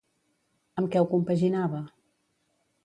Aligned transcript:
Amb 0.81 0.89
què 0.95 1.03
ho 1.03 1.07
compaginava? 1.13 1.85